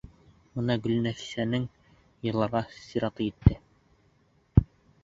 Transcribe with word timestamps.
Бына 0.53 0.77
Гөлнәфистең 0.87 1.67
йырларға 2.31 2.63
сираты 2.79 3.31
етте. 3.31 4.69